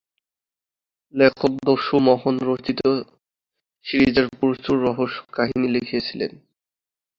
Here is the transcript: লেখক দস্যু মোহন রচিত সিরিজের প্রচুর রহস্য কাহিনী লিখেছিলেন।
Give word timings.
লেখক 1.13 1.51
দস্যু 1.65 1.97
মোহন 1.99 2.35
রচিত 2.47 2.81
সিরিজের 3.85 4.27
প্রচুর 4.37 4.75
রহস্য 4.87 5.17
কাহিনী 5.31 5.67
লিখেছিলেন। 5.67 6.31